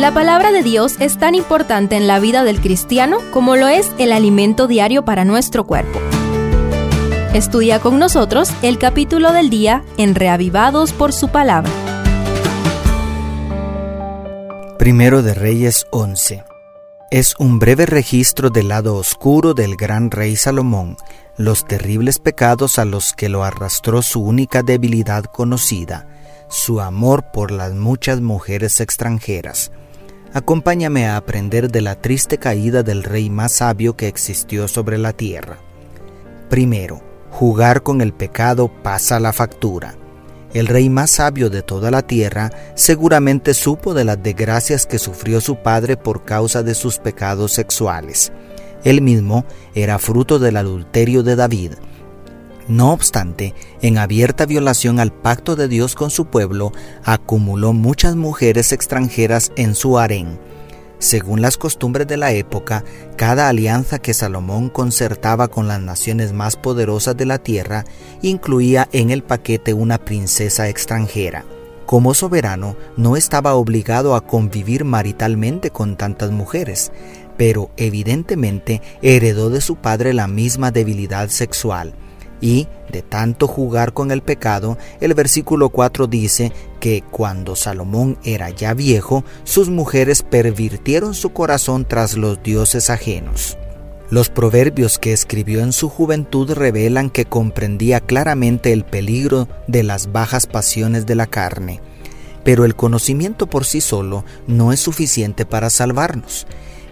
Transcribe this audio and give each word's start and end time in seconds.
La 0.00 0.14
palabra 0.14 0.50
de 0.50 0.62
Dios 0.62 0.94
es 0.98 1.18
tan 1.18 1.34
importante 1.34 1.94
en 1.94 2.06
la 2.06 2.20
vida 2.20 2.42
del 2.42 2.62
cristiano 2.62 3.18
como 3.32 3.56
lo 3.56 3.68
es 3.68 3.92
el 3.98 4.12
alimento 4.12 4.66
diario 4.66 5.04
para 5.04 5.26
nuestro 5.26 5.64
cuerpo. 5.64 6.00
Estudia 7.34 7.80
con 7.80 7.98
nosotros 7.98 8.50
el 8.62 8.78
capítulo 8.78 9.30
del 9.30 9.50
día 9.50 9.84
en 9.98 10.14
Reavivados 10.14 10.94
por 10.94 11.12
su 11.12 11.28
palabra. 11.28 11.70
Primero 14.78 15.22
de 15.22 15.34
Reyes 15.34 15.86
11. 15.90 16.44
Es 17.10 17.34
un 17.38 17.58
breve 17.58 17.84
registro 17.84 18.48
del 18.48 18.68
lado 18.68 18.96
oscuro 18.96 19.52
del 19.52 19.76
gran 19.76 20.10
rey 20.10 20.34
Salomón, 20.34 20.96
los 21.36 21.66
terribles 21.66 22.18
pecados 22.18 22.78
a 22.78 22.86
los 22.86 23.12
que 23.12 23.28
lo 23.28 23.44
arrastró 23.44 24.00
su 24.00 24.22
única 24.22 24.62
debilidad 24.62 25.24
conocida, 25.24 26.06
su 26.48 26.80
amor 26.80 27.32
por 27.32 27.50
las 27.50 27.74
muchas 27.74 28.22
mujeres 28.22 28.80
extranjeras. 28.80 29.70
Acompáñame 30.32 31.06
a 31.06 31.16
aprender 31.16 31.72
de 31.72 31.80
la 31.80 31.96
triste 32.00 32.38
caída 32.38 32.84
del 32.84 33.02
rey 33.02 33.28
más 33.30 33.50
sabio 33.52 33.96
que 33.96 34.06
existió 34.06 34.68
sobre 34.68 34.96
la 34.96 35.12
tierra. 35.12 35.58
Primero, 36.48 37.02
jugar 37.30 37.82
con 37.82 38.00
el 38.00 38.12
pecado 38.12 38.70
pasa 38.82 39.18
la 39.18 39.32
factura. 39.32 39.96
El 40.54 40.68
rey 40.68 40.88
más 40.88 41.10
sabio 41.10 41.50
de 41.50 41.62
toda 41.62 41.90
la 41.90 42.02
tierra 42.02 42.52
seguramente 42.76 43.54
supo 43.54 43.92
de 43.92 44.04
las 44.04 44.22
desgracias 44.22 44.86
que 44.86 45.00
sufrió 45.00 45.40
su 45.40 45.56
padre 45.56 45.96
por 45.96 46.24
causa 46.24 46.62
de 46.62 46.76
sus 46.76 46.98
pecados 46.98 47.52
sexuales. 47.52 48.30
Él 48.84 49.02
mismo 49.02 49.44
era 49.74 49.98
fruto 49.98 50.38
del 50.38 50.56
adulterio 50.56 51.24
de 51.24 51.34
David, 51.34 51.72
no 52.70 52.92
obstante, 52.92 53.54
en 53.82 53.98
abierta 53.98 54.46
violación 54.46 55.00
al 55.00 55.12
pacto 55.12 55.56
de 55.56 55.68
Dios 55.68 55.94
con 55.94 56.10
su 56.10 56.26
pueblo, 56.26 56.72
acumuló 57.04 57.72
muchas 57.72 58.16
mujeres 58.16 58.72
extranjeras 58.72 59.52
en 59.56 59.74
su 59.74 59.98
harén. 59.98 60.38
Según 61.00 61.42
las 61.42 61.56
costumbres 61.56 62.06
de 62.06 62.16
la 62.16 62.32
época, 62.32 62.84
cada 63.16 63.48
alianza 63.48 63.98
que 63.98 64.14
Salomón 64.14 64.68
concertaba 64.68 65.48
con 65.48 65.66
las 65.66 65.80
naciones 65.80 66.32
más 66.32 66.56
poderosas 66.56 67.16
de 67.16 67.26
la 67.26 67.38
tierra 67.38 67.84
incluía 68.22 68.88
en 68.92 69.10
el 69.10 69.22
paquete 69.22 69.74
una 69.74 69.98
princesa 69.98 70.68
extranjera. 70.68 71.44
Como 71.86 72.14
soberano, 72.14 72.76
no 72.96 73.16
estaba 73.16 73.54
obligado 73.54 74.14
a 74.14 74.20
convivir 74.20 74.84
maritalmente 74.84 75.70
con 75.70 75.96
tantas 75.96 76.30
mujeres, 76.30 76.92
pero 77.36 77.70
evidentemente 77.76 78.80
heredó 79.02 79.50
de 79.50 79.60
su 79.60 79.76
padre 79.76 80.14
la 80.14 80.28
misma 80.28 80.70
debilidad 80.70 81.30
sexual 81.30 81.94
y 82.40 82.68
de 82.90 83.02
tanto 83.02 83.46
jugar 83.46 83.92
con 83.92 84.10
el 84.10 84.22
pecado, 84.22 84.78
el 85.00 85.14
versículo 85.14 85.68
4 85.68 86.06
dice 86.06 86.52
que 86.80 87.02
cuando 87.10 87.56
Salomón 87.56 88.18
era 88.24 88.50
ya 88.50 88.74
viejo, 88.74 89.24
sus 89.44 89.68
mujeres 89.68 90.22
pervirtieron 90.22 91.14
su 91.14 91.30
corazón 91.30 91.86
tras 91.86 92.16
los 92.16 92.42
dioses 92.42 92.90
ajenos. 92.90 93.56
Los 94.10 94.28
proverbios 94.28 94.98
que 94.98 95.12
escribió 95.12 95.60
en 95.60 95.72
su 95.72 95.88
juventud 95.88 96.50
revelan 96.52 97.10
que 97.10 97.26
comprendía 97.26 98.00
claramente 98.00 98.72
el 98.72 98.84
peligro 98.84 99.46
de 99.68 99.84
las 99.84 100.10
bajas 100.10 100.46
pasiones 100.46 101.06
de 101.06 101.14
la 101.14 101.28
carne. 101.28 101.80
Pero 102.42 102.64
el 102.64 102.74
conocimiento 102.74 103.46
por 103.46 103.64
sí 103.64 103.80
solo 103.80 104.24
no 104.48 104.72
es 104.72 104.80
suficiente 104.80 105.46
para 105.46 105.70
salvarnos 105.70 106.46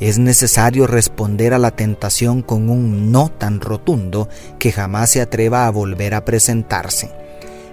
es 0.00 0.18
necesario 0.18 0.86
responder 0.86 1.54
a 1.54 1.58
la 1.58 1.70
tentación 1.70 2.42
con 2.42 2.68
un 2.70 3.12
no 3.12 3.30
tan 3.30 3.60
rotundo 3.60 4.28
que 4.58 4.72
jamás 4.72 5.10
se 5.10 5.20
atreva 5.20 5.66
a 5.66 5.70
volver 5.70 6.14
a 6.14 6.24
presentarse. 6.24 7.10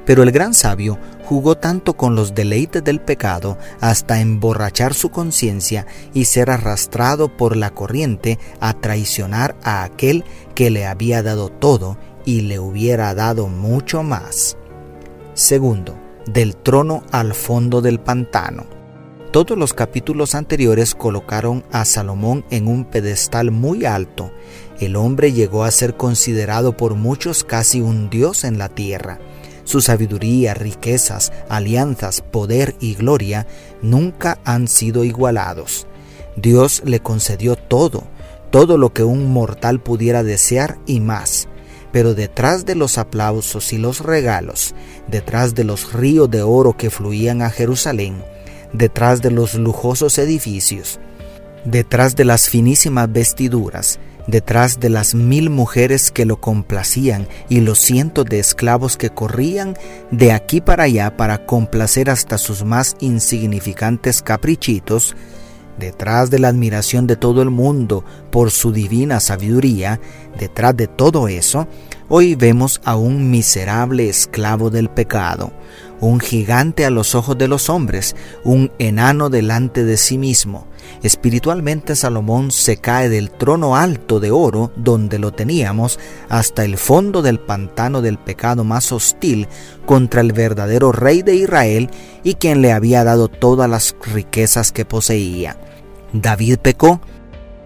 Pero 0.06 0.23
el 0.23 0.31
gran 0.31 0.53
sabio 0.53 0.98
jugó 1.26 1.56
tanto 1.56 1.95
con 1.95 2.16
los 2.16 2.34
deleites 2.34 2.84
del 2.84 3.00
pecado 3.00 3.59
hasta 3.80 4.20
emborrachar 4.22 4.95
su 4.95 5.09
conciencia 5.09 5.86
y 6.14 6.26
ser 6.26 6.50
arrastrado 6.50 7.38
por 7.38 7.56
la 7.56 7.70
corriente 7.70 8.39
a 8.59 8.73
traicionar 8.73 9.56
a 9.64 9.83
aquel 9.83 10.23
que 10.56 10.72
le 10.72 10.88
había 10.88 11.22
dado 11.22 11.50
todo 11.50 11.98
y 12.26 12.42
le 12.42 12.58
hubiera 12.58 13.14
dado 13.14 13.48
mucho 13.48 14.02
más. 14.02 14.58
Segundo, 15.36 15.95
del 16.26 16.55
trono 16.55 17.04
al 17.11 17.33
fondo 17.33 17.82
del 17.82 17.99
pantano. 17.99 18.79
Todos 19.32 19.56
los 19.56 19.76
capítulos 19.76 20.34
anteriores 20.34 20.95
colocaron 20.95 21.64
a 21.72 21.86
Salomón 21.86 22.44
en 22.50 22.67
un 22.67 22.84
pedestal 22.84 23.52
muy 23.52 23.86
alto. 23.86 24.32
El 24.80 24.95
hombre 24.95 25.34
llegó 25.34 25.64
a 25.64 25.72
ser 25.72 25.95
considerado 25.95 26.76
por 26.76 26.95
muchos 26.95 27.44
casi 27.44 27.80
un 27.80 28.10
dios 28.10 28.44
en 28.44 28.58
la 28.58 28.70
tierra. 28.70 29.20
Su 29.66 29.82
sabiduría, 29.82 30.56
riquezas, 30.56 31.32
alianzas, 31.48 32.22
poder 32.22 32.76
y 32.80 32.95
gloria 32.95 33.45
nunca 33.84 34.40
han 34.45 34.67
sido 34.67 35.04
igualados. 35.04 35.86
Dios 36.36 36.82
le 36.84 37.00
concedió 37.00 37.56
todo, 37.56 38.06
todo 38.50 38.80
lo 38.80 38.94
que 38.94 39.04
un 39.04 39.32
mortal 39.32 39.80
pudiera 39.80 40.23
desear 40.23 40.80
y 40.88 41.02
más. 41.02 41.48
Pero 41.92 42.16
detrás 42.16 42.66
de 42.66 42.73
los 42.73 42.98
aplausos 42.98 43.73
y 43.73 43.78
los 43.78 44.00
regalos, 44.00 44.73
detrás 45.08 45.54
de 45.54 45.66
los 45.66 45.94
ríos 45.94 46.32
de 46.32 46.42
oro 46.42 46.76
que 46.76 46.90
fluían 46.90 47.44
a 47.44 47.52
Jerusalén, 47.52 48.23
detrás 48.73 49.21
de 49.21 49.31
los 49.31 49.55
lujosos 49.55 50.17
edificios, 50.17 50.99
detrás 51.65 52.15
de 52.15 52.25
las 52.25 52.49
finísimas 52.49 53.11
vestiduras, 53.11 53.99
detrás 54.27 54.80
de 54.80 54.89
las 54.89 55.15
mil 55.15 55.49
mujeres 55.49 56.11
que 56.11 56.25
lo 56.25 56.39
complacían 56.39 57.27
y 57.49 57.61
los 57.61 57.80
cientos 57.80 58.25
de 58.25 58.39
esclavos 58.39 58.95
que 58.97 59.09
corrían 59.09 59.75
de 60.11 60.31
aquí 60.31 60.61
para 60.61 60.83
allá 60.83 61.17
para 61.17 61.45
complacer 61.45 62.09
hasta 62.09 62.37
sus 62.37 62.63
más 62.63 62.95
insignificantes 62.99 64.21
caprichitos, 64.21 65.15
detrás 65.80 66.30
de 66.30 66.39
la 66.39 66.49
admiración 66.49 67.07
de 67.07 67.15
todo 67.15 67.41
el 67.41 67.49
mundo 67.49 68.03
por 68.31 68.51
su 68.51 68.71
divina 68.71 69.19
sabiduría, 69.19 69.99
detrás 70.37 70.75
de 70.75 70.87
todo 70.87 71.27
eso, 71.27 71.67
hoy 72.09 72.36
vemos 72.36 72.81
a 72.83 72.95
un 72.95 73.31
miserable 73.31 74.09
esclavo 74.09 74.69
del 74.69 74.89
pecado, 74.89 75.51
un 76.02 76.20
gigante 76.20 76.86
a 76.86 76.89
los 76.89 77.15
ojos 77.15 77.37
de 77.37 77.48
los 77.48 77.70
hombres, 77.70 78.15
un 78.43 78.71
enano 78.80 79.30
delante 79.30 79.83
de 79.83 79.98
sí 79.98 80.17
mismo. 80.17 80.67
Espiritualmente 81.04 81.95
Salomón 81.95 82.52
se 82.52 82.77
cae 82.77 83.10
del 83.10 83.32
trono 83.32 83.76
alto 83.76 84.20
de 84.20 84.32
oro 84.32 84.71
donde 84.76 85.20
lo 85.20 85.32
teníamos 85.32 85.99
hasta 86.30 86.65
el 86.65 86.77
fondo 86.77 87.21
del 87.21 87.39
pantano 87.39 88.02
del 88.02 88.17
pecado 88.17 88.64
más 88.64 88.92
hostil 88.92 89.48
contra 89.86 90.21
el 90.21 90.33
verdadero 90.33 90.92
rey 90.92 91.21
de 91.21 91.36
Israel 91.36 91.89
y 92.23 92.36
quien 92.36 92.61
le 92.61 92.71
había 92.71 93.04
dado 93.04 93.27
todas 93.27 93.70
las 93.70 93.95
riquezas 94.14 94.71
que 94.71 94.86
poseía. 94.86 95.58
David 96.14 96.58
pecó 96.58 97.02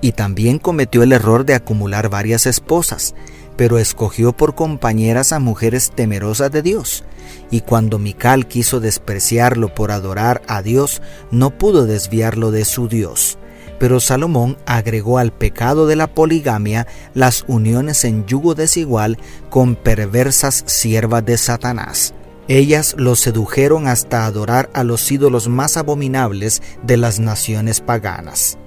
y 0.02 0.12
también 0.12 0.60
cometió 0.60 1.02
el 1.04 1.14
error 1.14 1.46
de 1.46 1.56
acumular 1.56 2.10
varias 2.10 2.46
esposas 2.46 3.16
pero 3.56 3.78
escogió 3.78 4.34
por 4.34 4.56
compañeras 4.56 5.32
a 5.32 5.40
mujeres 5.40 5.92
temerosas 5.94 6.52
de 6.52 6.62
Dios. 6.62 7.04
Y 7.52 7.62
cuando 7.62 8.00
Mical 8.00 8.48
quiso 8.48 8.80
despreciarlo 8.80 9.74
por 9.74 9.92
adorar 9.92 10.42
a 10.48 10.62
Dios, 10.62 11.02
no 11.32 11.52
pudo 11.58 11.86
desviarlo 11.86 12.52
de 12.52 12.66
su 12.66 12.88
Dios. 12.88 13.38
Pero 13.80 14.00
Salomón 14.00 14.58
agregó 14.66 15.18
al 15.18 15.32
pecado 15.32 15.88
de 15.88 15.96
la 15.96 16.08
poligamia 16.08 16.88
las 17.14 17.44
uniones 17.48 18.06
en 18.06 18.26
yugo 18.26 18.56
desigual 18.56 19.18
con 19.50 19.76
perversas 19.76 20.64
siervas 20.68 21.26
de 21.26 21.38
Satanás. 21.38 22.14
Ellas 22.48 22.96
lo 22.98 23.16
sedujeron 23.16 23.88
hasta 23.88 24.26
adorar 24.26 24.70
a 24.74 24.84
los 24.84 25.10
ídolos 25.12 25.48
más 25.48 25.78
abominables 25.78 26.62
de 26.84 26.98
las 26.98 27.20
naciones 27.20 27.80
paganas. 27.80 28.58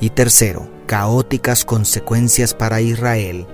Y 0.00 0.10
tercero, 0.10 0.68
caóticas 0.86 1.64
consecuencias 1.64 2.54
para 2.54 2.80
Israel. 2.80 3.46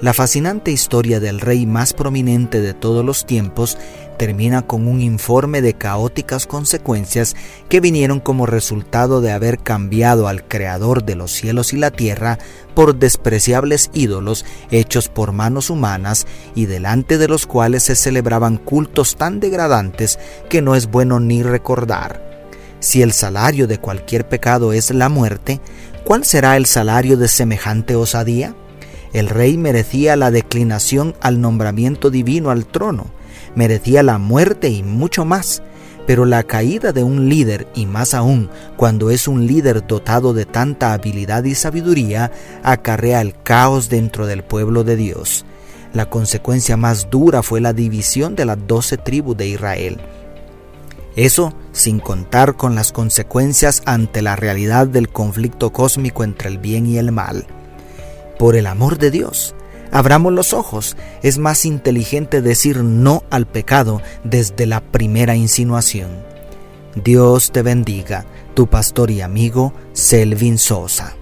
La 0.00 0.14
fascinante 0.14 0.70
historia 0.70 1.20
del 1.20 1.40
rey 1.40 1.66
más 1.66 1.92
prominente 1.92 2.62
de 2.62 2.72
todos 2.72 3.04
los 3.04 3.26
tiempos 3.26 3.76
termina 4.16 4.62
con 4.62 4.88
un 4.88 5.02
informe 5.02 5.60
de 5.60 5.74
caóticas 5.74 6.46
consecuencias 6.46 7.36
que 7.68 7.80
vinieron 7.80 8.18
como 8.18 8.46
resultado 8.46 9.20
de 9.20 9.32
haber 9.32 9.58
cambiado 9.58 10.26
al 10.26 10.48
Creador 10.48 11.04
de 11.04 11.16
los 11.16 11.32
cielos 11.32 11.74
y 11.74 11.76
la 11.76 11.90
tierra 11.90 12.38
por 12.74 12.98
despreciables 12.98 13.90
ídolos 13.92 14.46
hechos 14.70 15.08
por 15.08 15.32
manos 15.32 15.68
humanas 15.68 16.26
y 16.54 16.64
delante 16.64 17.18
de 17.18 17.28
los 17.28 17.46
cuales 17.46 17.82
se 17.82 17.94
celebraban 17.94 18.56
cultos 18.56 19.16
tan 19.16 19.38
degradantes 19.38 20.18
que 20.48 20.62
no 20.62 20.76
es 20.76 20.90
bueno 20.90 21.20
ni 21.20 21.42
recordar. 21.42 22.22
Si 22.80 23.02
el 23.02 23.12
salario 23.12 23.66
de 23.66 23.76
cualquier 23.76 24.26
pecado 24.26 24.72
es 24.72 24.90
la 24.92 25.10
muerte, 25.10 25.60
¿cuál 26.04 26.24
será 26.24 26.56
el 26.56 26.64
salario 26.64 27.18
de 27.18 27.28
semejante 27.28 27.96
osadía? 27.96 28.54
El 29.12 29.28
rey 29.28 29.56
merecía 29.56 30.16
la 30.16 30.30
declinación 30.30 31.14
al 31.20 31.40
nombramiento 31.40 32.10
divino 32.10 32.50
al 32.50 32.66
trono, 32.66 33.06
merecía 33.54 34.02
la 34.02 34.18
muerte 34.18 34.68
y 34.68 34.82
mucho 34.82 35.24
más, 35.24 35.62
pero 36.06 36.24
la 36.24 36.42
caída 36.42 36.92
de 36.92 37.02
un 37.02 37.28
líder, 37.28 37.68
y 37.74 37.86
más 37.86 38.14
aún 38.14 38.50
cuando 38.76 39.10
es 39.10 39.28
un 39.28 39.46
líder 39.46 39.86
dotado 39.86 40.32
de 40.32 40.46
tanta 40.46 40.92
habilidad 40.92 41.44
y 41.44 41.54
sabiduría, 41.54 42.30
acarrea 42.62 43.20
el 43.20 43.34
caos 43.42 43.88
dentro 43.88 44.26
del 44.26 44.42
pueblo 44.42 44.84
de 44.84 44.96
Dios. 44.96 45.44
La 45.92 46.08
consecuencia 46.08 46.76
más 46.76 47.10
dura 47.10 47.42
fue 47.42 47.60
la 47.60 47.72
división 47.72 48.36
de 48.36 48.44
las 48.44 48.58
doce 48.66 48.96
tribus 48.96 49.36
de 49.36 49.48
Israel. 49.48 50.00
Eso 51.16 51.52
sin 51.72 51.98
contar 51.98 52.56
con 52.56 52.76
las 52.76 52.92
consecuencias 52.92 53.82
ante 53.84 54.22
la 54.22 54.36
realidad 54.36 54.86
del 54.86 55.08
conflicto 55.08 55.72
cósmico 55.72 56.22
entre 56.22 56.48
el 56.48 56.58
bien 56.58 56.86
y 56.86 56.98
el 56.98 57.10
mal. 57.10 57.46
Por 58.40 58.56
el 58.56 58.66
amor 58.66 58.96
de 58.96 59.10
Dios, 59.10 59.54
abramos 59.92 60.32
los 60.32 60.54
ojos. 60.54 60.96
Es 61.22 61.36
más 61.36 61.66
inteligente 61.66 62.40
decir 62.40 62.82
no 62.82 63.22
al 63.28 63.46
pecado 63.46 64.00
desde 64.24 64.64
la 64.64 64.80
primera 64.80 65.36
insinuación. 65.36 66.08
Dios 66.94 67.52
te 67.52 67.60
bendiga, 67.60 68.24
tu 68.54 68.66
pastor 68.66 69.10
y 69.10 69.20
amigo 69.20 69.74
Selvin 69.92 70.56
Sosa. 70.56 71.19